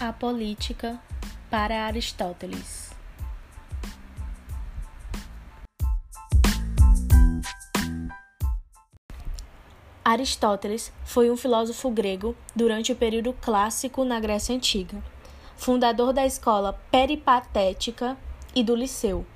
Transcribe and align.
A 0.00 0.14
política 0.14 0.98
para 1.50 1.84
Aristóteles. 1.84 2.90
Aristóteles 10.02 10.90
foi 11.04 11.30
um 11.30 11.36
filósofo 11.36 11.90
grego 11.90 12.34
durante 12.56 12.92
o 12.92 12.96
período 12.96 13.34
clássico 13.42 14.02
na 14.02 14.18
Grécia 14.18 14.56
Antiga, 14.56 14.96
fundador 15.58 16.14
da 16.14 16.24
escola 16.24 16.80
peripatética 16.90 18.16
e 18.54 18.64
do 18.64 18.74
Liceu, 18.74 19.26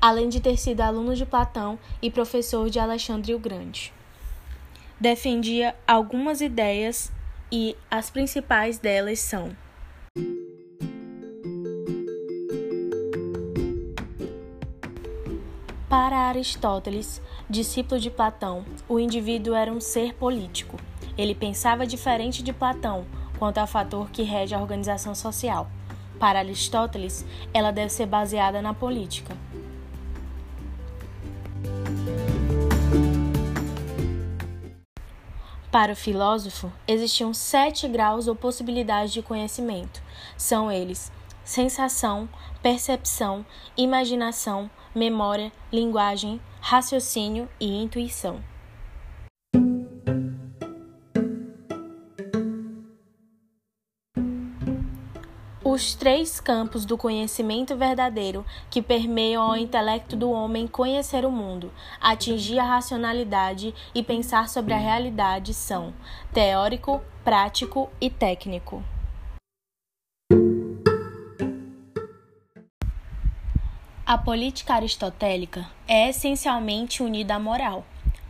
além 0.00 0.28
de 0.28 0.38
ter 0.38 0.56
sido 0.56 0.82
aluno 0.82 1.16
de 1.16 1.26
Platão 1.26 1.76
e 2.00 2.08
professor 2.12 2.70
de 2.70 2.78
Alexandre 2.78 3.34
o 3.34 3.40
Grande. 3.40 3.92
Defendia 5.00 5.74
algumas 5.84 6.40
ideias 6.40 7.10
e 7.50 7.76
as 7.90 8.08
principais 8.08 8.78
delas 8.78 9.18
são 9.18 9.56
Para 16.12 16.28
Aristóteles, 16.28 17.22
discípulo 17.48 17.98
de 17.98 18.10
Platão, 18.10 18.66
o 18.86 18.98
indivíduo 18.98 19.54
era 19.54 19.72
um 19.72 19.80
ser 19.80 20.12
político. 20.12 20.76
Ele 21.16 21.34
pensava 21.34 21.86
diferente 21.86 22.42
de 22.42 22.52
Platão 22.52 23.06
quanto 23.38 23.56
ao 23.56 23.66
fator 23.66 24.10
que 24.10 24.22
rege 24.22 24.54
a 24.54 24.60
organização 24.60 25.14
social. 25.14 25.70
Para 26.20 26.40
Aristóteles, 26.40 27.24
ela 27.54 27.70
deve 27.70 27.88
ser 27.88 28.04
baseada 28.04 28.60
na 28.60 28.74
política. 28.74 29.34
Para 35.70 35.94
o 35.94 35.96
filósofo, 35.96 36.70
existiam 36.86 37.32
sete 37.32 37.88
graus 37.88 38.28
ou 38.28 38.36
possibilidades 38.36 39.14
de 39.14 39.22
conhecimento. 39.22 40.02
São 40.36 40.70
eles: 40.70 41.10
sensação, 41.44 42.28
percepção, 42.62 43.44
imaginação, 43.76 44.70
memória, 44.94 45.52
linguagem, 45.72 46.40
raciocínio 46.60 47.48
e 47.58 47.82
intuição. 47.82 48.40
Os 55.64 55.94
três 55.94 56.38
campos 56.38 56.84
do 56.84 56.98
conhecimento 56.98 57.74
verdadeiro 57.74 58.44
que 58.68 58.82
permeiam 58.82 59.42
ao 59.42 59.56
intelecto 59.56 60.14
do 60.14 60.30
homem 60.30 60.66
conhecer 60.66 61.24
o 61.24 61.30
mundo, 61.30 61.72
atingir 61.98 62.58
a 62.58 62.64
racionalidade 62.64 63.74
e 63.94 64.02
pensar 64.02 64.50
sobre 64.50 64.74
a 64.74 64.76
realidade 64.76 65.54
são 65.54 65.94
teórico, 66.30 67.00
prático 67.24 67.88
e 67.98 68.10
técnico. 68.10 68.84
A 74.12 74.18
política 74.18 74.74
aristotélica 74.74 75.66
é 75.88 76.10
essencialmente 76.10 77.02
unida 77.02 77.36
à 77.36 77.38
moral, 77.38 77.82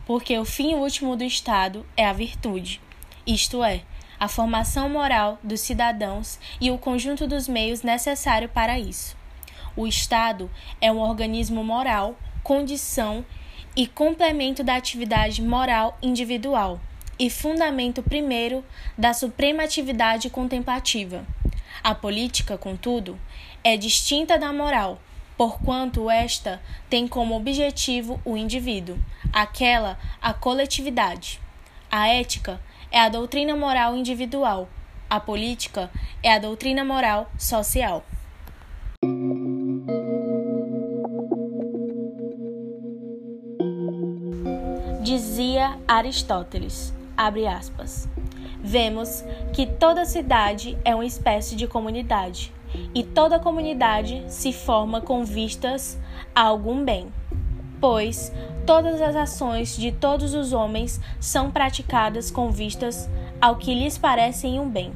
porque 0.05 0.39
o 0.39 0.45
fim 0.45 0.75
último 0.75 1.17
do 1.17 1.25
Estado 1.25 1.85
é 1.97 2.05
a 2.05 2.13
virtude, 2.13 2.79
isto 3.27 3.61
é, 3.61 3.81
a 4.17 4.29
formação 4.29 4.87
moral 4.87 5.37
dos 5.43 5.59
cidadãos 5.59 6.39
e 6.61 6.71
o 6.71 6.77
conjunto 6.77 7.27
dos 7.27 7.49
meios 7.49 7.81
necessário 7.81 8.47
para 8.47 8.79
isso. 8.79 9.17
O 9.75 9.85
Estado 9.85 10.49
é 10.79 10.89
um 10.89 10.99
organismo 10.99 11.61
moral, 11.65 12.15
condição 12.41 13.25
e 13.75 13.85
complemento 13.85 14.63
da 14.63 14.77
atividade 14.77 15.41
moral 15.41 15.97
individual 16.01 16.79
e 17.19 17.29
fundamento 17.29 18.01
primeiro 18.01 18.63
da 18.97 19.13
suprema 19.13 19.63
atividade 19.63 20.29
contemplativa. 20.29 21.25
A 21.83 21.93
política, 21.93 22.57
contudo, 22.57 23.19
é 23.61 23.75
distinta 23.75 24.39
da 24.39 24.53
moral 24.53 24.97
porquanto 25.43 26.09
esta 26.09 26.61
tem 26.89 27.05
como 27.05 27.35
objetivo 27.35 28.17
o 28.23 28.37
indivíduo, 28.37 28.97
aquela 29.33 29.99
a 30.21 30.33
coletividade. 30.33 31.41
A 31.91 32.07
ética 32.07 32.61
é 32.89 33.01
a 33.01 33.09
doutrina 33.09 33.53
moral 33.53 33.93
individual, 33.93 34.69
a 35.09 35.19
política 35.19 35.91
é 36.23 36.31
a 36.31 36.39
doutrina 36.39 36.85
moral 36.85 37.29
social. 37.37 38.05
Dizia 45.01 45.77
Aristóteles, 45.85 46.93
abre 47.17 47.47
aspas, 47.47 48.07
vemos 48.61 49.25
que 49.51 49.67
toda 49.67 50.05
cidade 50.05 50.77
é 50.85 50.95
uma 50.95 51.05
espécie 51.05 51.57
de 51.57 51.67
comunidade 51.67 52.49
e 52.93 53.03
toda 53.03 53.37
a 53.37 53.39
comunidade 53.39 54.23
se 54.27 54.53
forma 54.53 55.01
com 55.01 55.23
vistas 55.23 55.97
a 56.35 56.41
algum 56.41 56.83
bem, 56.83 57.07
pois 57.79 58.31
todas 58.65 59.01
as 59.01 59.15
ações 59.15 59.75
de 59.75 59.91
todos 59.91 60.33
os 60.33 60.53
homens 60.53 60.99
são 61.19 61.51
praticadas 61.51 62.31
com 62.31 62.51
vistas 62.51 63.09
ao 63.41 63.55
que 63.57 63.73
lhes 63.73 63.97
parecem 63.97 64.59
um 64.59 64.69
bem. 64.69 64.93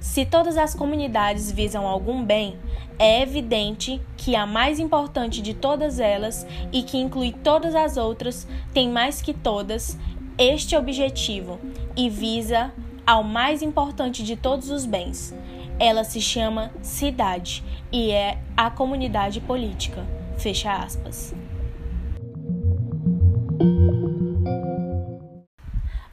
Se 0.00 0.26
todas 0.26 0.56
as 0.56 0.74
comunidades 0.74 1.52
visam 1.52 1.86
algum 1.86 2.24
bem, 2.24 2.58
é 2.98 3.22
evidente 3.22 4.00
que 4.16 4.34
a 4.34 4.44
mais 4.44 4.80
importante 4.80 5.40
de 5.40 5.54
todas 5.54 6.00
elas 6.00 6.44
e 6.72 6.82
que 6.82 6.98
inclui 6.98 7.32
todas 7.32 7.74
as 7.74 7.96
outras 7.96 8.46
tem 8.74 8.88
mais 8.88 9.22
que 9.22 9.32
todas 9.32 9.96
este 10.36 10.76
objetivo 10.76 11.60
e 11.96 12.10
visa 12.10 12.72
ao 13.06 13.22
mais 13.22 13.62
importante 13.62 14.22
de 14.22 14.36
todos 14.36 14.70
os 14.70 14.84
bens, 14.84 15.34
ela 15.78 16.04
se 16.04 16.20
chama 16.20 16.70
cidade 16.82 17.62
e 17.90 18.10
é 18.10 18.38
a 18.56 18.70
comunidade 18.70 19.40
política. 19.40 20.04
Fecha 20.38 20.72
aspas. 20.72 21.34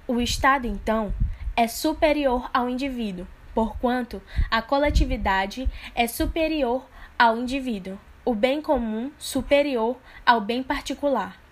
O 0.08 0.20
Estado, 0.20 0.68
então, 0.68 1.14
é 1.56 1.68
superior 1.68 2.50
ao 2.54 2.70
indivíduo, 2.70 3.28
porquanto 3.54 4.22
a 4.50 4.62
coletividade 4.62 5.70
é 5.94 6.08
superior 6.08 6.86
ao 7.18 7.38
indivíduo, 7.38 8.00
o 8.26 8.34
bem 8.34 8.62
comum 8.62 9.12
superior 9.18 9.98
ao 10.26 10.42
bem 10.42 10.64
particular. 10.64 11.49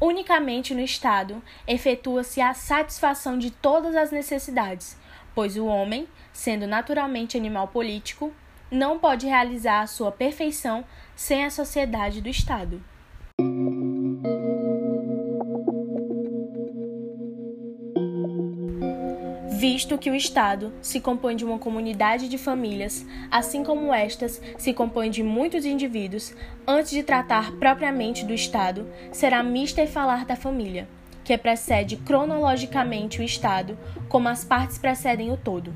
Unicamente 0.00 0.74
no 0.74 0.80
Estado 0.80 1.42
efetua-se 1.66 2.40
a 2.40 2.52
satisfação 2.52 3.38
de 3.38 3.50
todas 3.50 3.94
as 3.94 4.10
necessidades, 4.10 4.98
pois 5.34 5.56
o 5.56 5.66
homem, 5.66 6.08
sendo 6.32 6.66
naturalmente 6.66 7.36
animal 7.36 7.68
político, 7.68 8.32
não 8.70 8.98
pode 8.98 9.26
realizar 9.26 9.82
a 9.82 9.86
sua 9.86 10.10
perfeição 10.10 10.84
sem 11.14 11.44
a 11.44 11.50
sociedade 11.50 12.20
do 12.20 12.28
Estado. 12.28 12.82
Visto 19.66 19.96
que 19.96 20.10
o 20.10 20.14
Estado 20.14 20.74
se 20.82 21.00
compõe 21.00 21.34
de 21.34 21.42
uma 21.42 21.58
comunidade 21.58 22.28
de 22.28 22.36
famílias, 22.36 23.02
assim 23.30 23.64
como 23.64 23.94
estas 23.94 24.38
se 24.58 24.74
compõem 24.74 25.10
de 25.10 25.22
muitos 25.22 25.64
indivíduos, 25.64 26.34
antes 26.66 26.90
de 26.90 27.02
tratar 27.02 27.50
propriamente 27.52 28.26
do 28.26 28.34
Estado, 28.34 28.86
será 29.10 29.42
mister 29.42 29.88
falar 29.88 30.26
da 30.26 30.36
família 30.36 30.86
que 31.24 31.38
precede 31.38 31.96
cronologicamente 31.96 33.22
o 33.22 33.24
Estado, 33.24 33.78
como 34.06 34.28
as 34.28 34.44
partes 34.44 34.76
precedem 34.76 35.32
o 35.32 35.36
todo. 35.38 35.72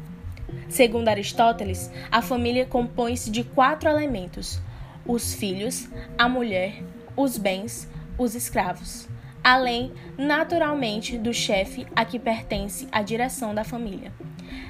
Segundo 0.68 1.08
Aristóteles, 1.08 1.90
a 2.12 2.20
família 2.20 2.66
compõe-se 2.66 3.30
de 3.30 3.42
quatro 3.42 3.88
elementos: 3.88 4.60
os 5.06 5.32
filhos, 5.32 5.88
a 6.18 6.28
mulher, 6.28 6.82
os 7.16 7.38
bens, 7.38 7.88
os 8.18 8.34
escravos, 8.34 9.08
além, 9.48 9.94
naturalmente, 10.18 11.16
do 11.16 11.32
chefe 11.32 11.86
a 11.96 12.04
que 12.04 12.18
pertence 12.18 12.86
a 12.92 13.00
direção 13.00 13.54
da 13.54 13.64
família. 13.64 14.12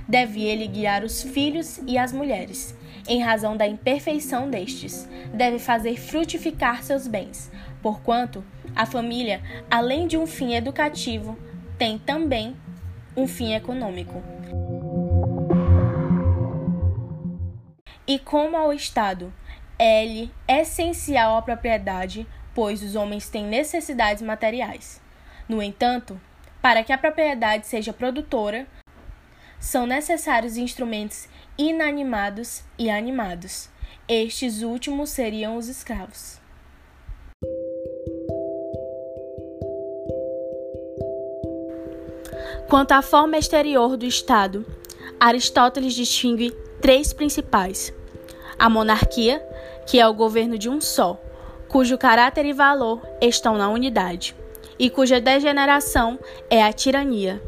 Deve 0.07 0.45
ele 0.45 0.69
guiar 0.69 1.03
os 1.03 1.21
filhos 1.21 1.81
e 1.85 1.99
as 1.99 2.13
mulheres, 2.13 2.77
em 3.09 3.21
razão 3.21 3.57
da 3.57 3.67
imperfeição 3.67 4.49
destes, 4.49 5.09
deve 5.35 5.59
fazer 5.59 5.97
frutificar 5.97 6.85
seus 6.85 7.09
bens, 7.09 7.51
porquanto 7.83 8.45
a 8.77 8.87
família, 8.87 9.43
além 9.69 10.07
de 10.07 10.17
um 10.17 10.29
fim 10.29 10.55
educativo, 10.55 11.37
tem 11.77 11.99
também 11.99 12.55
um 13.17 13.27
fim 13.27 13.55
econômico. 13.55 14.23
E 18.07 18.17
como 18.21 18.57
ao 18.57 18.73
Estado, 18.73 19.33
é 19.77 20.29
essencial 20.47 21.37
à 21.37 21.43
propriedade, 21.43 22.29
pois 22.59 22.83
os 22.83 22.97
homens 22.97 23.29
têm 23.29 23.45
necessidades 23.45 24.21
materiais. 24.21 25.01
No 25.49 25.63
entanto, 25.63 26.21
para 26.61 26.83
que 26.83 26.93
a 26.93 26.99
propriedade 26.99 27.69
seja 27.69 27.93
produtora, 27.93 28.67
são 29.61 29.87
necessários 29.87 30.57
instrumentos 30.57 31.29
inanimados 31.57 32.65
e 32.77 32.91
animados. 32.91 33.69
Estes 34.09 34.63
últimos 34.63 35.11
seriam 35.11 35.57
os 35.57 35.69
escravos. 35.69 36.41
Quanto 42.69 42.91
à 42.91 43.03
forma 43.03 43.39
exterior 43.39 43.97
do 43.97 44.05
Estado, 44.05 44.67
Aristóteles 45.21 45.95
distingue 45.95 46.51
três 46.81 47.13
principais: 47.13 47.95
a 48.59 48.69
monarquia, 48.69 49.41
que 49.87 50.01
é 50.01 50.09
o 50.09 50.13
governo 50.13 50.59
de 50.59 50.69
um 50.69 50.81
só, 50.81 51.23
cujo 51.69 51.99
caráter 51.99 52.47
e 52.47 52.53
valor 52.55 53.03
estão 53.21 53.59
na 53.59 53.69
unidade, 53.69 54.35
e 54.79 54.89
cuja 54.89 55.21
degeneração 55.21 56.19
é 56.49 56.65
a 56.65 56.73
tirania. 56.73 57.43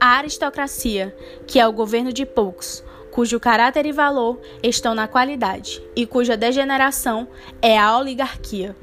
A 0.00 0.16
aristocracia, 0.16 1.16
que 1.46 1.60
é 1.60 1.66
o 1.66 1.72
governo 1.72 2.12
de 2.12 2.26
poucos, 2.26 2.82
cujo 3.12 3.38
caráter 3.38 3.86
e 3.86 3.92
valor 3.92 4.40
estão 4.60 4.92
na 4.92 5.06
qualidade, 5.06 5.80
e 5.94 6.04
cuja 6.04 6.36
degeneração 6.36 7.28
é 7.62 7.78
a 7.78 7.96
oligarquia. 7.96 8.74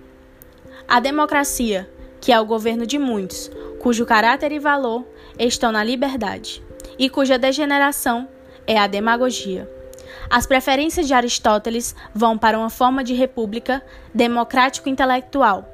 A 0.87 1.01
democracia, 1.01 1.89
que 2.21 2.31
é 2.31 2.39
o 2.39 2.45
governo 2.45 2.85
de 2.85 2.97
muitos, 2.97 3.51
cujo 3.77 4.05
caráter 4.05 4.53
e 4.53 4.59
valor 4.59 5.05
estão 5.37 5.71
na 5.71 5.83
liberdade, 5.83 6.63
e 6.97 7.09
cuja 7.09 7.37
degeneração 7.37 8.27
é 8.65 8.77
a 8.77 8.87
demagogia. 8.87 9.80
As 10.29 10.45
preferências 10.45 11.07
de 11.07 11.13
Aristóteles 11.13 11.95
vão 12.13 12.37
para 12.37 12.57
uma 12.57 12.69
forma 12.69 13.03
de 13.03 13.13
república 13.13 13.83
democrático-intelectual, 14.13 15.67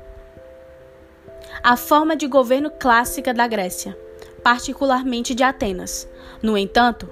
a 1.64 1.76
forma 1.76 2.16
de 2.16 2.28
governo 2.28 2.70
clássica 2.72 3.34
da 3.34 3.48
Grécia, 3.48 3.98
particularmente 4.44 5.34
de 5.34 5.44
Atenas. 5.44 6.08
No 6.42 6.58
entanto, 6.58 7.10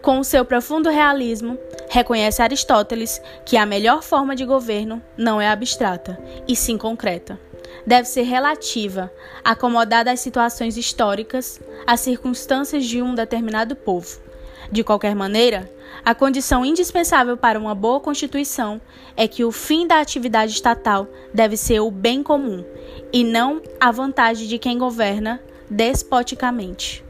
com 0.00 0.18
o 0.18 0.24
seu 0.24 0.44
profundo 0.44 0.88
realismo, 0.88 1.58
reconhece 1.90 2.40
Aristóteles 2.40 3.20
que 3.44 3.56
a 3.56 3.66
melhor 3.66 4.02
forma 4.02 4.34
de 4.34 4.44
governo 4.44 5.02
não 5.16 5.40
é 5.40 5.48
abstrata, 5.48 6.18
e 6.46 6.54
sim 6.54 6.78
concreta. 6.78 7.38
Deve 7.86 8.08
ser 8.08 8.22
relativa, 8.22 9.12
acomodada 9.44 10.10
às 10.10 10.20
situações 10.20 10.76
históricas, 10.76 11.60
às 11.86 12.00
circunstâncias 12.00 12.84
de 12.84 13.02
um 13.02 13.14
determinado 13.14 13.74
povo. 13.74 14.20
De 14.70 14.84
qualquer 14.84 15.14
maneira, 15.14 15.70
a 16.04 16.14
condição 16.14 16.64
indispensável 16.64 17.36
para 17.36 17.58
uma 17.58 17.74
boa 17.74 18.00
Constituição 18.00 18.80
é 19.16 19.26
que 19.26 19.44
o 19.44 19.50
fim 19.50 19.86
da 19.86 20.00
atividade 20.00 20.52
estatal 20.52 21.08
deve 21.32 21.56
ser 21.56 21.80
o 21.80 21.90
bem 21.90 22.22
comum 22.22 22.64
e 23.12 23.24
não 23.24 23.62
a 23.80 23.90
vantagem 23.90 24.46
de 24.46 24.58
quem 24.58 24.78
governa 24.78 25.40
despoticamente. 25.70 27.07